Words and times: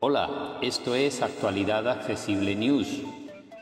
Hola, 0.00 0.58
esto 0.60 0.94
es 0.94 1.22
Actualidad 1.22 1.88
Accesible 1.88 2.54
News, 2.54 3.02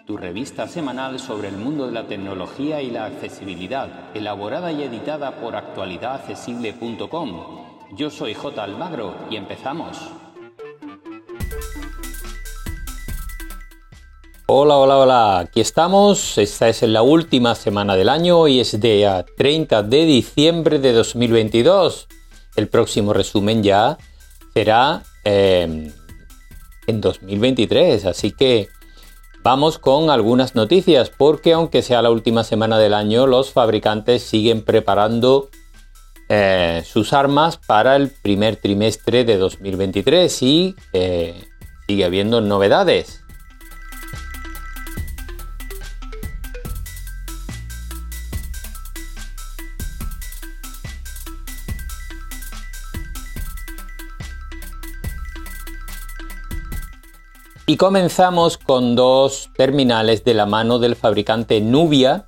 tu 0.06 0.16
revista 0.16 0.66
semanal 0.66 1.18
sobre 1.18 1.48
el 1.48 1.56
mundo 1.56 1.86
de 1.86 1.92
la 1.92 2.06
tecnología 2.06 2.82
y 2.82 2.90
la 2.90 3.04
accesibilidad, 3.04 4.10
elaborada 4.14 4.72
y 4.72 4.82
editada 4.82 5.36
por 5.36 5.54
actualidadaccesible.com. 5.54 7.66
Yo 7.92 8.10
soy 8.10 8.34
J. 8.34 8.64
Almagro 8.64 9.14
y 9.30 9.36
empezamos. 9.36 10.10
Hola, 14.52 14.78
hola, 14.78 14.98
hola, 14.98 15.38
aquí 15.38 15.60
estamos. 15.60 16.36
Esta 16.36 16.68
es 16.68 16.82
la 16.82 17.02
última 17.02 17.54
semana 17.54 17.94
del 17.94 18.08
año 18.08 18.48
y 18.48 18.58
es 18.58 18.80
de 18.80 19.24
30 19.36 19.84
de 19.84 20.04
diciembre 20.06 20.80
de 20.80 20.92
2022. 20.92 22.08
El 22.56 22.66
próximo 22.66 23.12
resumen 23.12 23.62
ya 23.62 23.96
será 24.52 25.04
em, 25.22 25.92
en 26.88 27.00
2023, 27.00 28.06
así 28.06 28.32
que 28.32 28.66
vamos 29.44 29.78
con 29.78 30.10
algunas 30.10 30.56
noticias 30.56 31.12
porque 31.16 31.52
aunque 31.52 31.82
sea 31.82 32.02
la 32.02 32.10
última 32.10 32.42
semana 32.42 32.76
del 32.76 32.94
año, 32.94 33.28
los 33.28 33.52
fabricantes 33.52 34.24
siguen 34.24 34.64
preparando 34.64 35.48
eh, 36.28 36.82
sus 36.84 37.12
armas 37.12 37.56
para 37.56 37.94
el 37.94 38.10
primer 38.10 38.56
trimestre 38.56 39.24
de 39.24 39.36
2023 39.36 40.42
y 40.42 40.74
eh, 40.92 41.40
sigue 41.86 42.04
habiendo 42.04 42.40
novedades. 42.40 43.22
Y 57.70 57.76
comenzamos 57.76 58.58
con 58.58 58.96
dos 58.96 59.48
terminales 59.56 60.24
de 60.24 60.34
la 60.34 60.44
mano 60.44 60.80
del 60.80 60.96
fabricante 60.96 61.60
Nubia, 61.60 62.24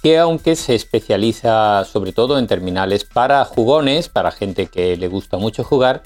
que 0.00 0.16
aunque 0.16 0.54
se 0.54 0.76
especializa 0.76 1.84
sobre 1.84 2.12
todo 2.12 2.38
en 2.38 2.46
terminales 2.46 3.02
para 3.02 3.44
jugones, 3.44 4.08
para 4.08 4.30
gente 4.30 4.68
que 4.68 4.96
le 4.96 5.08
gusta 5.08 5.38
mucho 5.38 5.64
jugar, 5.64 6.04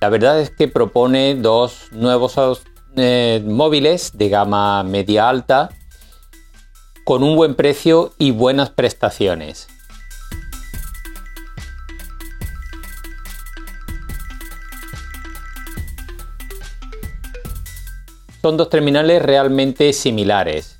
la 0.00 0.08
verdad 0.08 0.38
es 0.40 0.50
que 0.50 0.68
propone 0.68 1.34
dos 1.34 1.88
nuevos 1.90 2.36
eh, 2.94 3.42
móviles 3.44 4.16
de 4.16 4.28
gama 4.28 4.84
media 4.84 5.28
alta 5.28 5.70
con 7.04 7.24
un 7.24 7.34
buen 7.34 7.56
precio 7.56 8.12
y 8.18 8.30
buenas 8.30 8.70
prestaciones. 8.70 9.66
Son 18.42 18.56
dos 18.56 18.70
terminales 18.70 19.22
realmente 19.22 19.92
similares. 19.92 20.76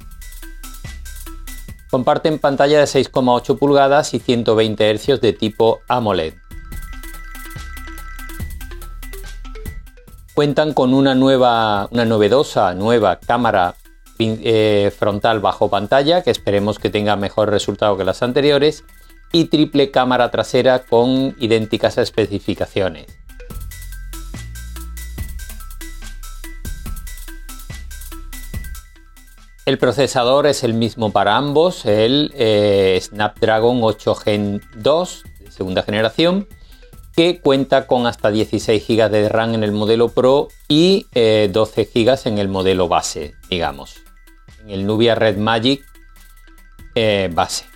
Comparten 1.92 2.40
pantalla 2.40 2.80
de 2.80 2.86
6,8 2.86 3.56
pulgadas 3.56 4.14
y 4.14 4.18
120 4.18 4.98
Hz 4.98 5.20
de 5.20 5.32
tipo 5.32 5.78
AMOLED. 5.86 6.34
Cuentan 10.34 10.74
con 10.74 10.92
una 10.92 11.14
nueva, 11.14 11.86
una 11.92 12.04
novedosa 12.04 12.74
nueva 12.74 13.20
cámara 13.20 13.76
eh, 14.18 14.92
frontal 14.98 15.38
bajo 15.38 15.70
pantalla 15.70 16.22
que 16.22 16.32
esperemos 16.32 16.80
que 16.80 16.90
tenga 16.90 17.14
mejor 17.14 17.50
resultado 17.50 17.96
que 17.96 18.04
las 18.04 18.22
anteriores 18.22 18.82
y 19.30 19.44
triple 19.44 19.92
cámara 19.92 20.32
trasera 20.32 20.80
con 20.80 21.36
idénticas 21.38 21.96
especificaciones. 21.98 23.21
El 29.64 29.78
procesador 29.78 30.48
es 30.48 30.64
el 30.64 30.74
mismo 30.74 31.12
para 31.12 31.36
ambos, 31.36 31.86
el 31.86 32.32
eh, 32.34 32.98
Snapdragon 33.00 33.78
8 33.80 34.14
Gen 34.16 34.60
2 34.74 35.24
de 35.38 35.50
segunda 35.52 35.84
generación, 35.84 36.48
que 37.14 37.40
cuenta 37.40 37.86
con 37.86 38.08
hasta 38.08 38.32
16 38.32 38.84
GB 38.84 39.08
de 39.08 39.28
RAM 39.28 39.54
en 39.54 39.62
el 39.62 39.70
modelo 39.70 40.08
Pro 40.08 40.48
y 40.66 41.06
12 41.12 41.12
eh, 41.14 41.90
GB 41.94 42.18
en 42.24 42.38
el 42.38 42.48
modelo 42.48 42.88
base, 42.88 43.34
digamos, 43.50 44.02
en 44.62 44.70
el 44.70 44.84
Nubia 44.84 45.14
Red 45.14 45.36
Magic 45.36 45.84
eh, 46.96 47.30
base. 47.32 47.71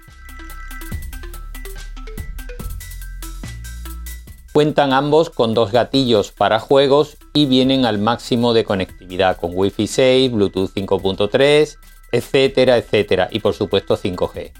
Cuentan 4.57 4.95
ambos 4.95 5.29
con 5.29 5.53
dos 5.53 5.71
gatillos 5.71 6.33
para 6.33 6.59
juegos 6.61 7.19
y 7.35 7.45
vienen 7.45 7.85
al 7.85 7.99
máximo 7.99 8.55
de 8.55 8.65
conectividad 8.65 9.37
con 9.37 9.51
Wi-Fi 9.53 9.87
6, 9.87 10.33
Bluetooth 10.33 10.71
5.3, 10.75 11.77
etcétera, 12.11 12.79
etcétera. 12.79 13.29
Y 13.31 13.41
por 13.41 13.53
supuesto 13.53 13.99
5G. 13.99 14.53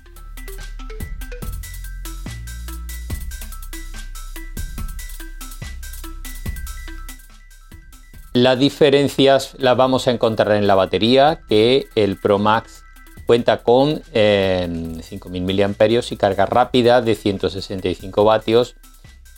Las 8.35 8.59
diferencias 8.59 9.57
las 9.59 9.79
vamos 9.79 10.09
a 10.09 10.11
encontrar 10.11 10.59
en 10.59 10.67
la 10.67 10.75
batería, 10.75 11.41
que 11.49 11.87
el 11.95 12.19
Pro 12.19 12.39
Max 12.39 12.85
cuenta 13.25 13.63
con 13.63 14.03
5.000 14.03 14.05
eh, 14.13 15.69
mAh 15.69 16.05
y 16.11 16.17
carga 16.19 16.45
rápida 16.45 17.01
de 17.01 17.15
165 17.15 18.25
vatios 18.25 18.77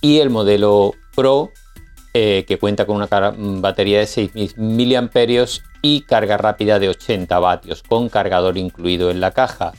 y 0.00 0.18
el 0.18 0.30
modelo 0.30 0.94
Pro 1.14 1.52
eh, 2.14 2.44
que 2.48 2.58
cuenta 2.58 2.86
con 2.86 2.96
una 2.96 3.06
batería 3.60 3.98
de 3.98 4.06
6.000 4.06 5.02
mAh 5.02 5.62
y 5.82 6.00
carga 6.00 6.36
rápida 6.36 6.78
de 6.78 6.88
80 6.88 7.38
vatios 7.38 7.82
con 7.82 8.08
cargador 8.08 8.56
incluido 8.56 9.10
en 9.10 9.20
la 9.20 9.32
caja. 9.32 9.72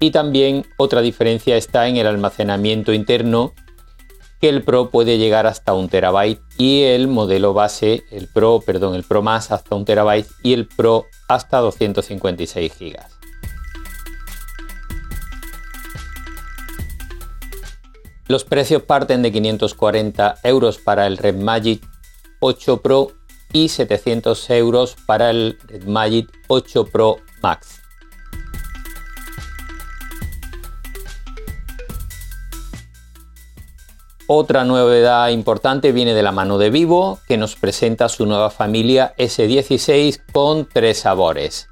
Y 0.00 0.12
también 0.12 0.64
otra 0.78 1.02
diferencia 1.02 1.56
está 1.56 1.86
en 1.86 1.96
el 1.96 2.06
almacenamiento 2.06 2.94
interno, 2.94 3.52
que 4.40 4.48
el 4.48 4.62
Pro 4.62 4.90
puede 4.90 5.18
llegar 5.18 5.46
hasta 5.46 5.74
un 5.74 5.88
terabyte 5.88 6.40
y 6.56 6.82
el 6.82 7.08
modelo 7.08 7.52
base, 7.52 8.04
el 8.10 8.26
Pro, 8.26 8.60
perdón, 8.64 8.94
el 8.94 9.04
Pro 9.04 9.22
más 9.22 9.52
hasta 9.52 9.76
un 9.76 9.84
terabyte 9.84 10.28
y 10.42 10.54
el 10.54 10.66
Pro 10.66 11.06
hasta 11.28 11.58
256 11.58 12.72
gigas. 12.74 13.18
Los 18.28 18.44
precios 18.44 18.82
parten 18.82 19.22
de 19.22 19.32
540 19.32 20.36
euros 20.44 20.78
para 20.78 21.06
el 21.06 21.18
Red 21.18 21.36
Magic 21.36 21.82
8 22.38 22.80
Pro 22.80 23.08
y 23.52 23.68
700 23.68 24.50
euros 24.50 24.96
para 25.04 25.30
el 25.30 25.58
Red 25.66 25.84
Magic 25.84 26.30
8 26.46 26.86
Pro 26.86 27.16
Max. 27.42 27.80
Otra 34.32 34.62
novedad 34.62 35.30
importante 35.30 35.90
viene 35.90 36.14
de 36.14 36.22
la 36.22 36.30
mano 36.30 36.56
de 36.56 36.70
Vivo, 36.70 37.18
que 37.26 37.36
nos 37.36 37.56
presenta 37.56 38.08
su 38.08 38.26
nueva 38.26 38.50
familia 38.50 39.12
S16 39.18 40.20
con 40.30 40.68
tres 40.72 41.00
sabores. 41.00 41.68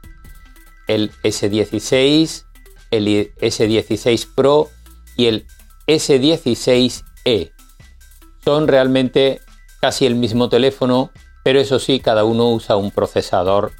El 0.88 1.12
S16, 1.22 2.46
el 2.90 3.32
S16 3.36 4.34
Pro 4.34 4.70
y 5.16 5.26
el 5.26 5.46
S16e. 5.86 7.52
Son 8.44 8.66
realmente 8.66 9.40
casi 9.80 10.06
el 10.06 10.16
mismo 10.16 10.48
teléfono, 10.48 11.12
pero 11.44 11.60
eso 11.60 11.78
sí, 11.78 12.00
cada 12.00 12.24
uno 12.24 12.50
usa 12.50 12.74
un 12.74 12.90
procesador 12.90 13.70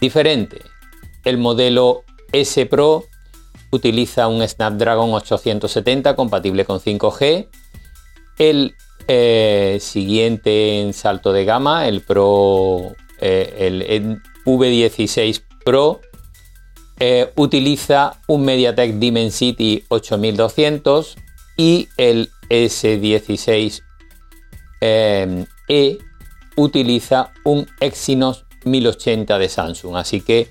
diferente. 0.00 0.62
El 1.24 1.38
modelo 1.38 2.02
S 2.32 2.66
Pro 2.66 3.04
utiliza 3.70 4.26
un 4.26 4.46
Snapdragon 4.46 5.14
870 5.14 6.16
compatible 6.16 6.64
con 6.64 6.80
5G 6.80 7.46
el 8.38 8.74
eh, 9.08 9.78
siguiente 9.80 10.80
en 10.80 10.92
salto 10.92 11.32
de 11.32 11.44
gama, 11.44 11.86
el 11.86 12.00
Pro, 12.00 12.94
eh, 13.20 13.54
el 13.58 14.20
V16 14.44 15.42
Pro, 15.64 16.00
eh, 16.98 17.32
utiliza 17.36 18.20
un 18.26 18.44
MediaTek 18.44 18.94
Dimensity 18.94 19.84
8200 19.88 21.16
y 21.56 21.88
el 21.96 22.30
S16 22.48 23.82
E 24.80 25.98
utiliza 26.56 27.32
un 27.44 27.66
Exynos 27.80 28.44
1080 28.64 29.38
de 29.38 29.48
Samsung. 29.48 29.96
Así 29.96 30.20
que 30.20 30.48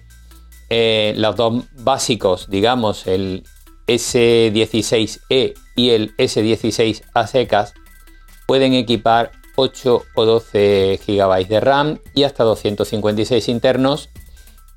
los 1.18 1.36
dos 1.36 1.64
básicos, 1.74 2.50
digamos, 2.50 3.06
el 3.08 3.44
S16E 3.88 5.54
y 5.76 5.92
el 5.92 6.16
S16 6.18 7.04
a 7.14 7.28
secas 7.28 7.74
pueden 8.46 8.74
equipar 8.74 9.32
8 9.56 10.04
o 10.16 10.26
12 10.26 11.00
GB 11.06 11.48
de 11.48 11.60
RAM 11.60 12.00
y 12.14 12.24
hasta 12.24 12.44
256 12.44 13.50
internos 13.50 14.10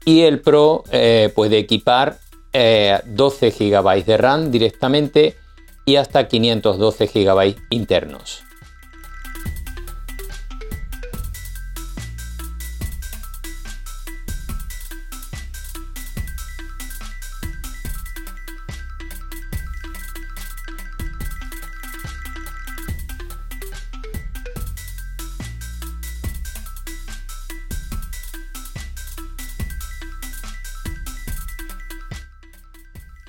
y 0.05 0.23
el 0.23 0.41
Pro 0.41 0.85
eh, 0.91 1.31
puede 1.35 1.59
equipar 1.59 2.19
12 2.53 3.51
GB 3.51 4.05
de 4.05 4.17
RAM 4.17 4.51
directamente 4.51 5.37
y 5.85 5.97
hasta 5.97 6.27
512 6.27 7.07
GB 7.07 7.57
internos. 7.71 8.48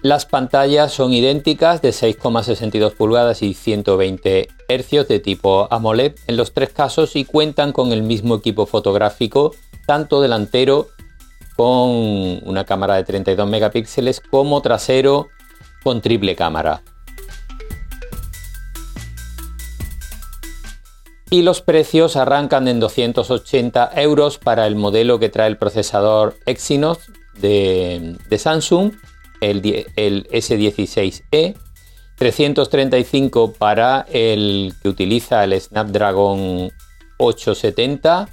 Las 0.02 0.26
pantallas 0.26 0.94
son 0.94 1.12
idénticas 1.12 1.82
de 1.82 1.90
6,62 1.90 2.94
pulgadas 2.94 3.42
y 3.42 3.54
120 3.54 4.48
Hz 4.70 5.08
de 5.10 5.20
tipo 5.20 5.68
AMOLED 5.70 6.16
en 6.28 6.38
los 6.38 6.54
tres 6.54 6.70
casos 6.70 7.18
y 7.18 7.26
cuentan 7.26 7.74
con 7.74 7.92
el 7.92 8.02
mismo 8.02 8.36
equipo 8.36 8.66
fotográfico, 8.66 9.54
tanto 9.86 10.22
delantero 10.22 10.88
con 11.58 11.90
una 12.48 12.64
cámara 12.64 12.96
de 12.96 13.04
32 13.04 13.50
megapíxeles 13.50 14.22
como 14.22 14.62
trasero 14.62 15.28
con 15.84 16.00
triple 16.00 16.34
cámara. 16.34 16.82
Y 21.30 21.42
los 21.42 21.62
precios 21.62 22.16
arrancan 22.16 22.70
en 22.70 22.80
280 22.80 23.92
euros 23.96 24.38
para 24.38 24.66
el 24.66 24.78
modelo 24.78 25.20
que 25.20 25.28
trae 25.28 25.48
el 25.50 25.58
procesador 25.58 26.38
Exynos 26.46 27.00
de, 27.42 28.18
de 28.30 28.38
Samsung 28.38 28.94
el, 29.42 29.62
S16e, 30.28 31.56
335 32.16 33.54
para 33.54 34.06
el 34.12 34.74
que 34.82 34.90
utiliza 34.90 35.44
el 35.44 35.60
Snapdragon 35.60 36.72
870. 37.18 38.30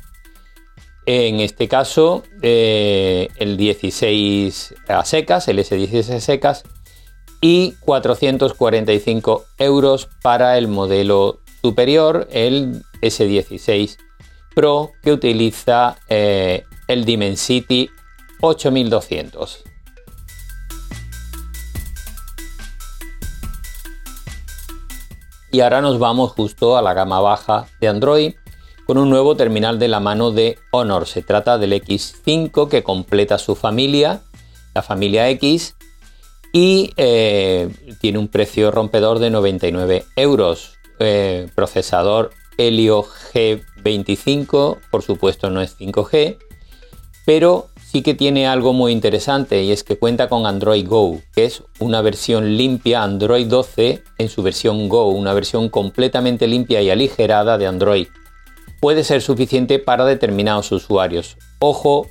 En 1.07 1.41
este 1.41 1.69
caso, 1.69 2.25
eh, 2.43 3.29
el 3.37 3.57
16 3.57 4.75
a 4.89 5.05
secas, 5.05 5.47
el 5.47 5.61
S16 5.61 6.17
a 6.17 6.21
secas, 6.21 6.65
y 7.41 7.73
445 7.81 9.45
euros 9.59 10.09
para 10.23 10.59
el 10.59 10.67
modelo 10.67 11.41
superior, 11.63 12.27
el 12.33 12.83
S16 13.03 13.99
Pro, 14.55 14.93
que 15.03 15.13
utiliza 15.13 15.99
eh, 16.09 16.65
el 16.89 17.05
Dimensity 17.05 17.91
8200. 18.41 19.76
Y 25.53 25.61
ahora 25.61 25.81
nos 25.81 25.99
vamos 25.99 26.33
justo 26.33 26.77
a 26.77 26.83
la 26.83 26.95
gama 26.95 27.21
baja 27.21 27.67
de 27.81 27.89
Android 27.89 28.35
con 28.87 28.99
un 28.99 29.11
nuevo 29.11 29.37
terminal 29.37 29.79
de 29.79 29.89
la 29.89 30.01
mano 30.01 30.31
de 30.31 30.59
Honor. 30.71 31.07
Se 31.07 31.23
trata 31.23 31.59
del 31.59 31.73
X5 31.73 32.69
que 32.69 32.83
completa 32.83 33.39
su 33.39 33.57
familia, 33.57 34.23
la 34.75 34.83
familia 34.83 35.29
X, 35.31 35.77
y 36.53 36.93
eh, 36.97 37.69
tiene 38.01 38.19
un 38.19 38.29
precio 38.29 38.71
rompedor 38.71 39.19
de 39.19 39.31
99 39.31 40.05
euros. 40.17 40.75
Eh, 40.99 41.49
procesador 41.55 42.31
Helio 42.57 43.05
G25, 43.05 44.79
por 44.91 45.03
supuesto 45.03 45.51
no 45.51 45.61
es 45.61 45.79
5G, 45.79 46.39
pero 47.27 47.69
sí 47.91 48.03
que 48.03 48.15
tiene 48.15 48.49
algo 48.49 48.73
muy 48.73 48.91
interesante 48.91 49.63
y 49.63 49.71
es 49.71 49.85
que 49.85 49.97
cuenta 49.97 50.29
con 50.29 50.45
Android 50.45 50.87
Go, 50.87 51.21
que 51.35 51.45
es 51.45 51.63
una 51.79 52.01
versión 52.03 52.57
limpia 52.57 53.03
Android 53.03 53.47
12 53.47 54.03
en 54.19 54.29
su 54.29 54.43
versión 54.43 54.89
Go, 54.89 55.09
una 55.09 55.33
versión 55.33 55.69
completamente 55.69 56.49
limpia 56.49 56.83
y 56.83 56.91
aligerada 56.91 57.59
de 57.59 57.67
Android. 57.67 58.09
Puede 58.81 59.05
ser 59.05 59.23
suficiente 59.23 59.79
para 59.79 60.05
determinados 60.05 60.73
usuarios. 60.73 61.37
Ojo 61.61 62.09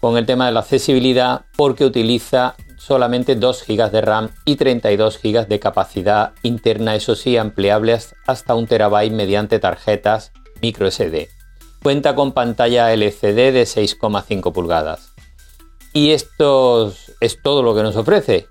con 0.00 0.16
el 0.16 0.26
tema 0.26 0.46
de 0.46 0.52
la 0.52 0.60
accesibilidad 0.60 1.46
porque 1.56 1.84
utiliza 1.84 2.56
solamente 2.76 3.36
2 3.36 3.64
GB 3.66 3.90
de 3.90 4.00
RAM 4.00 4.30
y 4.44 4.56
32 4.56 5.20
GB 5.22 5.46
de 5.46 5.60
capacidad 5.60 6.32
interna, 6.42 6.96
eso 6.96 7.14
sí, 7.14 7.36
ampliables 7.36 8.14
hasta 8.26 8.54
un 8.54 8.66
terabyte 8.66 9.12
mediante 9.12 9.60
tarjetas 9.60 10.32
micro 10.60 10.90
SD. 10.90 11.35
Cuenta 11.86 12.16
con 12.16 12.32
pantalla 12.32 12.92
LCD 12.92 13.52
de 13.52 13.62
6,5 13.62 14.52
pulgadas. 14.52 15.14
Y 15.92 16.10
esto 16.10 16.92
es 17.20 17.40
todo 17.40 17.62
lo 17.62 17.76
que 17.76 17.84
nos 17.84 17.94
ofrece. 17.94 18.48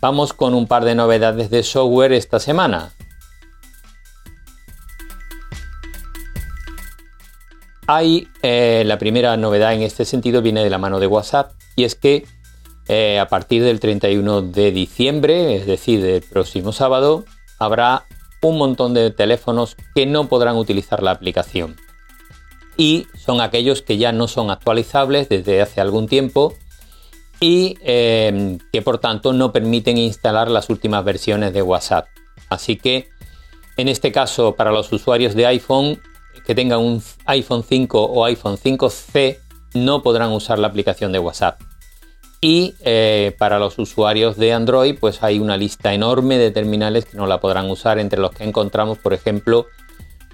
Vamos 0.00 0.32
con 0.32 0.54
un 0.54 0.68
par 0.68 0.84
de 0.84 0.94
novedades 0.94 1.50
de 1.50 1.64
software 1.64 2.12
esta 2.12 2.38
semana. 2.38 2.92
Hay 7.88 8.28
eh, 8.42 8.84
la 8.86 8.96
primera 8.96 9.36
novedad 9.36 9.74
en 9.74 9.82
este 9.82 10.04
sentido 10.04 10.40
viene 10.40 10.62
de 10.62 10.70
la 10.70 10.78
mano 10.78 11.00
de 11.00 11.08
WhatsApp 11.08 11.50
y 11.74 11.82
es 11.82 11.96
que 11.96 12.26
eh, 12.94 13.18
a 13.18 13.26
partir 13.26 13.64
del 13.64 13.80
31 13.80 14.42
de 14.42 14.70
diciembre, 14.70 15.56
es 15.56 15.64
decir, 15.64 16.02
del 16.02 16.20
próximo 16.20 16.72
sábado, 16.72 17.24
habrá 17.58 18.04
un 18.42 18.58
montón 18.58 18.92
de 18.92 19.10
teléfonos 19.10 19.78
que 19.94 20.04
no 20.04 20.28
podrán 20.28 20.56
utilizar 20.56 21.02
la 21.02 21.12
aplicación. 21.12 21.76
Y 22.76 23.06
son 23.16 23.40
aquellos 23.40 23.80
que 23.80 23.96
ya 23.96 24.12
no 24.12 24.28
son 24.28 24.50
actualizables 24.50 25.30
desde 25.30 25.62
hace 25.62 25.80
algún 25.80 26.06
tiempo 26.06 26.52
y 27.40 27.78
eh, 27.80 28.58
que 28.70 28.82
por 28.82 28.98
tanto 28.98 29.32
no 29.32 29.52
permiten 29.52 29.96
instalar 29.96 30.50
las 30.50 30.68
últimas 30.68 31.02
versiones 31.02 31.54
de 31.54 31.62
WhatsApp. 31.62 32.08
Así 32.50 32.76
que 32.76 33.08
en 33.78 33.88
este 33.88 34.12
caso 34.12 34.54
para 34.54 34.70
los 34.70 34.92
usuarios 34.92 35.34
de 35.34 35.46
iPhone 35.46 35.98
que 36.44 36.54
tengan 36.54 36.80
un 36.80 37.02
iPhone 37.24 37.64
5 37.66 38.04
o 38.04 38.26
iPhone 38.26 38.58
5C 38.58 39.38
no 39.72 40.02
podrán 40.02 40.30
usar 40.32 40.58
la 40.58 40.66
aplicación 40.66 41.10
de 41.10 41.20
WhatsApp. 41.20 41.71
Y 42.44 42.74
eh, 42.80 43.36
para 43.38 43.60
los 43.60 43.78
usuarios 43.78 44.36
de 44.36 44.52
Android, 44.52 44.96
pues 44.98 45.22
hay 45.22 45.38
una 45.38 45.56
lista 45.56 45.94
enorme 45.94 46.38
de 46.38 46.50
terminales 46.50 47.04
que 47.04 47.16
no 47.16 47.28
la 47.28 47.40
podrán 47.40 47.70
usar, 47.70 48.00
entre 48.00 48.18
los 48.18 48.32
que 48.32 48.42
encontramos, 48.42 48.98
por 48.98 49.14
ejemplo, 49.14 49.66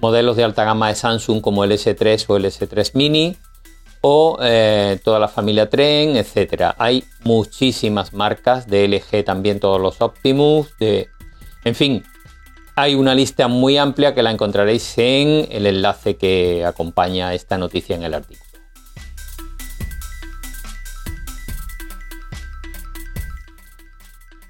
modelos 0.01 0.35
de 0.35 0.43
alta 0.43 0.63
gama 0.63 0.87
de 0.87 0.95
Samsung 0.95 1.39
como 1.39 1.63
el 1.63 1.71
S3 1.71 2.25
o 2.27 2.37
el 2.37 2.45
S3 2.45 2.91
Mini, 2.95 3.37
o 4.01 4.39
eh, 4.41 4.99
toda 5.03 5.19
la 5.19 5.27
familia 5.27 5.69
Tren, 5.69 6.15
etcétera. 6.15 6.73
Hay 6.79 7.03
muchísimas 7.25 8.11
marcas 8.11 8.65
de 8.65 8.87
LG, 8.87 9.23
también 9.23 9.59
todos 9.59 9.79
los 9.79 10.01
Optimus, 10.01 10.75
de, 10.79 11.09
en 11.63 11.75
fin, 11.75 12.03
hay 12.75 12.95
una 12.95 13.13
lista 13.13 13.47
muy 13.47 13.77
amplia 13.77 14.15
que 14.15 14.23
la 14.23 14.31
encontraréis 14.31 14.97
en 14.97 15.47
el 15.51 15.67
enlace 15.67 16.15
que 16.15 16.65
acompaña 16.65 17.35
esta 17.35 17.59
noticia 17.59 17.95
en 17.95 18.03
el 18.03 18.15
artículo. 18.15 18.48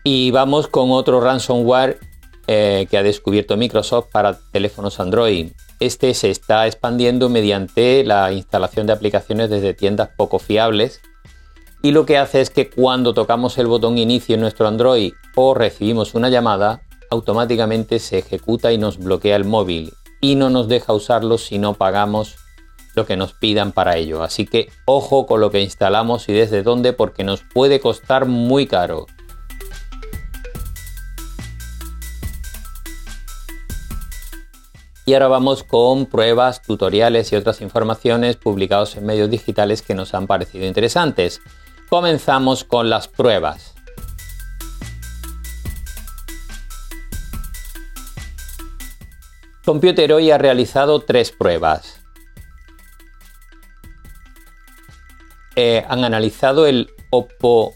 Y 0.04 0.32
vamos 0.32 0.68
con 0.68 0.92
otro 0.92 1.22
ransomware 1.22 2.00
eh, 2.48 2.88
que 2.90 2.98
ha 2.98 3.04
descubierto 3.04 3.58
Microsoft 3.58 4.08
para 4.12 4.40
teléfonos 4.52 5.00
Android. 5.00 5.52
Este 5.80 6.14
se 6.14 6.30
está 6.30 6.68
expandiendo 6.68 7.30
mediante 7.30 8.04
la 8.04 8.32
instalación 8.32 8.88
de 8.88 8.94
aplicaciones 8.94 9.50
desde 9.50 9.74
tiendas 9.74 10.10
poco 10.18 10.40
fiables 10.40 11.02
y 11.82 11.92
lo 11.92 12.06
que 12.06 12.18
hace 12.18 12.42
es 12.42 12.50
que 12.50 12.70
cuando 12.70 13.14
tocamos 13.14 13.58
el 13.58 13.68
botón 13.68 13.98
inicio 13.98 14.36
en 14.36 14.42
nuestro 14.42 14.68
Android 14.68 15.14
o 15.36 15.54
recibimos 15.54 16.14
una 16.14 16.30
llamada, 16.30 16.82
automáticamente 17.10 18.00
se 18.00 18.18
ejecuta 18.18 18.74
y 18.74 18.78
nos 18.78 18.98
bloquea 18.98 19.38
el 19.38 19.46
móvil 19.46 19.94
y 20.20 20.36
no 20.36 20.50
nos 20.50 20.68
deja 20.68 20.92
usarlo 20.92 21.38
si 21.38 21.58
no 21.58 21.76
pagamos 21.76 22.36
lo 22.96 23.06
que 23.06 23.16
nos 23.16 23.32
pidan 23.34 23.72
para 23.72 23.96
ello. 23.96 24.24
Así 24.24 24.46
que 24.46 24.70
ojo 24.86 25.26
con 25.26 25.40
lo 25.40 25.52
que 25.52 25.62
instalamos 25.62 26.28
y 26.28 26.34
desde 26.34 26.64
dónde 26.64 26.92
porque 26.92 27.24
nos 27.24 27.44
puede 27.54 27.80
costar 27.80 28.26
muy 28.26 28.68
caro. 28.68 29.06
Y 35.10 35.14
ahora 35.16 35.28
vamos 35.28 35.64
con 35.64 36.06
pruebas, 36.06 36.62
tutoriales 36.62 37.32
y 37.32 37.36
otras 37.36 37.62
informaciones 37.62 38.36
publicados 38.36 38.96
en 38.96 39.08
medios 39.08 39.28
digitales 39.28 39.82
que 39.82 39.96
nos 39.96 40.14
han 40.14 40.28
parecido 40.28 40.68
interesantes. 40.68 41.42
Comenzamos 41.90 42.64
con 42.64 42.92
las 42.92 43.08
pruebas. 43.08 43.74
Computer 49.66 50.14
hoy 50.14 50.30
ha 50.30 50.38
realizado 50.38 51.00
tres 51.00 51.32
pruebas. 51.32 52.02
Eh, 55.56 55.84
han 55.90 56.04
analizado 56.04 56.68
el 56.68 56.92
Oppo 57.10 57.74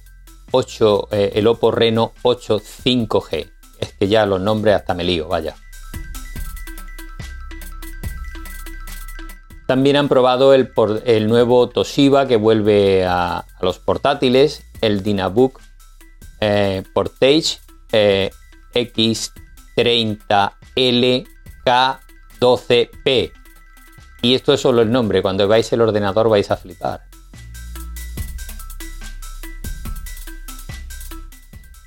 8, 0.52 1.08
eh, 1.10 1.32
el 1.34 1.48
Oppo 1.48 1.72
Reno 1.72 2.14
8 2.22 2.60
5G. 2.60 3.52
Es 3.80 3.94
que 3.94 4.08
ya 4.08 4.28
los 4.28 4.40
nombres 4.40 4.76
hasta 4.76 4.94
me 4.94 5.04
lío, 5.04 5.28
vaya. 5.28 5.56
También 9.68 9.96
han 9.96 10.10
probado 10.10 10.54
el, 10.54 10.74
nuevo 11.28 11.70
Toshiba 11.70 12.28
que 12.28 12.36
vuelve 12.36 13.06
a, 13.06 13.46
los 13.62 13.80
portátiles, 13.80 14.66
el 14.82 15.04
Dynabook 15.04 15.62
eh, 16.42 16.84
Portage 16.94 17.60
eh, 17.94 18.32
X30L 18.74 21.26
K12P. 21.66 23.32
Y 24.22 24.36
esto 24.36 24.54
es 24.54 24.62
solo 24.62 24.82
el 24.82 24.92
nombre, 24.92 25.22
cuando 25.22 25.48
veáis 25.48 25.72
el 25.74 25.82
ordenador 25.82 26.30
vais 26.30 26.50
a 26.52 26.58
flipar. 26.58 27.04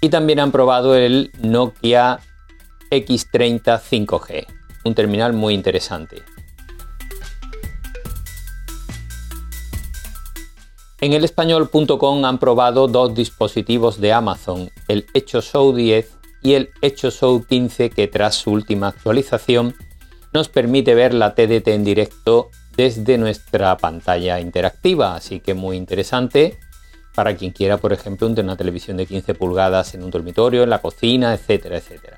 Y 0.01 0.09
también 0.09 0.41
han 0.41 0.53
probado 0.53 0.95
el 0.95 1.31
Nokia 1.41 2.21
X30 2.91 3.81
5G, 3.81 4.47
un 4.85 4.95
terminal 4.95 5.33
muy 5.33 5.55
interesante. 5.55 6.23
En 10.99 11.13
el 11.13 11.25
español.com 11.25 12.25
han 12.25 12.39
probado 12.39 12.89
dos 12.89 13.15
dispositivos 13.15 14.01
de 14.01 14.15
Amazon, 14.15 14.71
el 14.89 15.07
Echo 15.13 15.43
Show 15.43 15.75
10 15.75 16.17
y 16.43 16.55
el 16.55 16.71
Echo 16.81 17.11
Show 17.11 17.45
15 17.45 17.91
que 17.91 18.09
tras 18.09 18.37
su 18.37 18.51
última 18.53 18.89
actualización 18.89 19.75
nos 20.33 20.49
permite 20.49 20.95
ver 20.95 21.13
la 21.13 21.35
TDT 21.35 21.69
en 21.69 21.85
directo 21.85 22.51
desde 22.79 23.19
nuestra 23.19 23.77
pantalla 23.77 24.41
interactiva, 24.41 25.15
así 25.15 25.41
que 25.41 25.53
muy 25.53 25.77
interesante 25.77 26.59
para 27.15 27.37
quien 27.37 27.51
quiera, 27.51 27.77
por 27.77 27.93
ejemplo, 27.93 28.27
una 28.29 28.57
televisión 28.57 28.97
de 28.97 29.07
15 29.07 29.35
pulgadas 29.35 29.95
en 29.95 30.03
un 30.03 30.11
dormitorio, 30.11 30.63
en 30.63 30.71
la 30.71 30.81
cocina, 30.81 31.35
etcétera, 31.35 31.77
etcétera. 31.77 32.17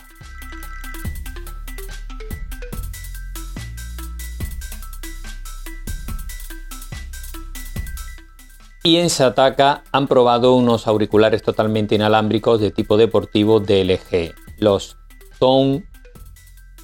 Y 8.88 8.96
en 8.96 9.10
Sataka 9.10 9.84
han 9.92 10.08
probado 10.08 10.54
unos 10.54 10.86
auriculares 10.86 11.42
totalmente 11.42 11.94
inalámbricos 11.94 12.58
de 12.58 12.70
tipo 12.70 12.96
deportivo 12.96 13.60
de 13.60 13.84
LG, 13.84 14.34
los 14.60 14.96
Tone 15.38 15.84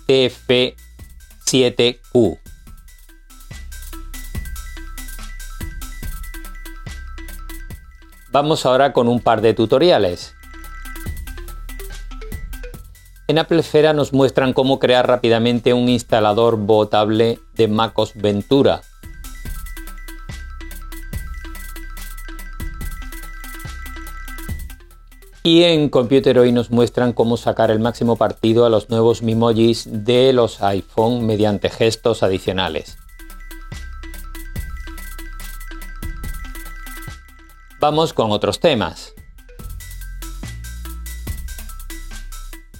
TF7Q. 0.06 2.38
Vamos 8.32 8.66
ahora 8.66 8.92
con 8.92 9.08
un 9.08 9.20
par 9.20 9.40
de 9.40 9.54
tutoriales. 9.54 10.34
En 13.28 13.38
Apple 13.38 13.60
Esfera 13.60 13.94
nos 13.94 14.12
muestran 14.12 14.52
cómo 14.52 14.78
crear 14.78 15.08
rápidamente 15.08 15.72
un 15.72 15.88
instalador 15.88 16.58
botable 16.58 17.38
de 17.54 17.66
MacOS 17.66 18.12
Ventura. 18.14 18.82
Y 25.46 25.64
en 25.64 25.90
Computer 25.90 26.38
hoy 26.38 26.52
nos 26.52 26.70
muestran 26.70 27.12
cómo 27.12 27.36
sacar 27.36 27.70
el 27.70 27.78
máximo 27.78 28.16
partido 28.16 28.64
a 28.64 28.70
los 28.70 28.88
nuevos 28.88 29.20
Mimojis 29.22 29.86
de 29.86 30.32
los 30.32 30.62
iPhone 30.62 31.26
mediante 31.26 31.68
gestos 31.68 32.22
adicionales. 32.22 32.96
Vamos 37.78 38.14
con 38.14 38.32
otros 38.32 38.58
temas. 38.58 39.12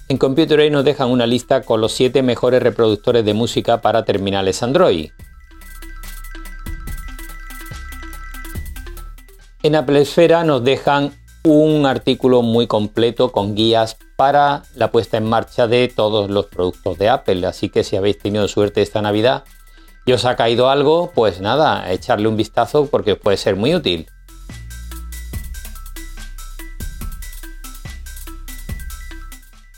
En 0.07 0.17
Computer 0.17 0.71
nos 0.71 0.83
dejan 0.83 1.11
una 1.11 1.27
lista 1.27 1.61
con 1.61 1.79
los 1.81 1.91
7 1.91 2.23
mejores 2.23 2.63
reproductores 2.63 3.23
de 3.23 3.35
música 3.35 3.79
para 3.81 4.05
terminales 4.05 4.63
Android. 4.63 5.11
En 9.61 9.75
Apple 9.75 10.01
Esfera 10.01 10.43
nos 10.43 10.63
dejan 10.63 11.13
un 11.45 11.85
artículo 11.85 12.41
muy 12.41 12.67
completo 12.67 13.31
con 13.31 13.55
guías 13.55 13.97
para 14.15 14.63
la 14.73 14.91
puesta 14.91 15.17
en 15.17 15.25
marcha 15.25 15.67
de 15.67 15.87
todos 15.87 16.29
los 16.29 16.47
productos 16.47 16.97
de 16.97 17.09
Apple. 17.09 17.45
Así 17.45 17.69
que 17.69 17.83
si 17.83 17.95
habéis 17.95 18.17
tenido 18.17 18.47
suerte 18.47 18.81
esta 18.81 19.01
Navidad 19.01 19.43
y 20.05 20.13
os 20.13 20.25
ha 20.25 20.35
caído 20.35 20.69
algo, 20.69 21.11
pues 21.13 21.41
nada, 21.41 21.91
echarle 21.91 22.27
un 22.27 22.37
vistazo 22.37 22.87
porque 22.87 23.13
os 23.13 23.19
puede 23.19 23.37
ser 23.37 23.55
muy 23.55 23.75
útil. 23.75 24.07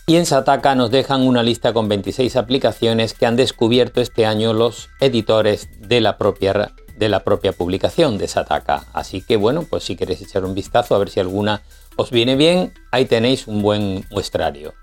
Y 0.10 0.16
en 0.16 0.26
Sataka 0.26 0.74
nos 0.74 0.90
dejan 0.90 1.22
una 1.22 1.44
lista 1.44 1.74
con 1.74 1.90
26 1.90 2.38
aplicaciones 2.38 3.14
que 3.14 3.26
han 3.26 3.36
descubierto 3.36 4.00
este 4.00 4.26
año 4.26 4.54
los 4.54 4.90
editores 5.02 5.68
de 5.82 6.00
la 6.00 6.18
propia, 6.18 6.72
de 6.98 7.10
la 7.10 7.24
propia 7.24 7.54
publicación 7.54 8.18
de 8.18 8.28
Sataka. 8.28 8.86
Así 8.94 9.22
que 9.22 9.38
bueno, 9.38 9.66
pues 9.70 9.84
si 9.84 9.96
queréis 9.96 10.22
echar 10.22 10.44
un 10.46 10.56
vistazo 10.56 10.96
a 10.96 11.00
ver 11.00 11.10
si 11.10 11.20
alguna 11.20 11.62
os 11.96 12.12
viene 12.12 12.36
bien, 12.36 12.74
ahí 12.92 13.06
tenéis 13.06 13.48
un 13.48 13.62
buen 13.62 14.06
muestrario. 14.12 14.74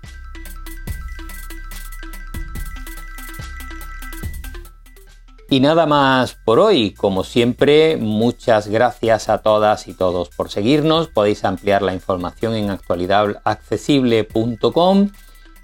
Y 5.49 5.59
nada 5.59 5.85
más 5.85 6.37
por 6.43 6.57
hoy. 6.59 6.91
Como 6.91 7.23
siempre, 7.23 7.97
muchas 7.97 8.67
gracias 8.67 9.29
a 9.29 9.37
todas 9.39 9.87
y 9.87 9.93
todos 9.93 10.29
por 10.29 10.49
seguirnos. 10.49 11.07
Podéis 11.07 11.45
ampliar 11.45 11.83
la 11.83 11.93
información 11.93 12.55
en 12.55 12.71
actualidadaccesible.com 12.71 15.11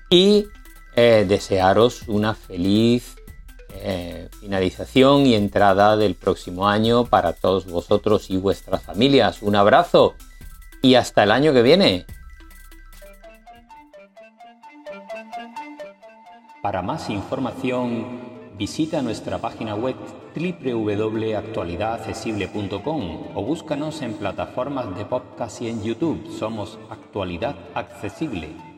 y 0.09 0.45
eh, 0.95 1.25
desearos 1.27 2.03
una 2.07 2.35
feliz 2.35 3.15
eh, 3.75 4.29
finalización 4.39 5.25
y 5.25 5.35
entrada 5.35 5.97
del 5.97 6.15
próximo 6.15 6.67
año 6.67 7.05
para 7.05 7.33
todos 7.33 7.65
vosotros 7.65 8.29
y 8.29 8.37
vuestras 8.37 8.83
familias. 8.83 9.41
Un 9.41 9.55
abrazo 9.55 10.15
y 10.81 10.95
hasta 10.95 11.23
el 11.23 11.31
año 11.31 11.53
que 11.53 11.61
viene. 11.61 12.05
Para 16.61 16.81
más 16.81 17.09
información 17.09 18.31
Visita 18.61 19.01
nuestra 19.01 19.39
página 19.39 19.73
web 19.73 19.95
www.actualidadaccesible.com 20.35 23.29
o 23.33 23.43
búscanos 23.43 24.03
en 24.03 24.13
plataformas 24.13 24.95
de 24.95 25.03
podcast 25.03 25.63
y 25.63 25.69
en 25.69 25.81
YouTube. 25.81 26.29
Somos 26.37 26.77
Actualidad 26.91 27.55
Accesible. 27.73 28.70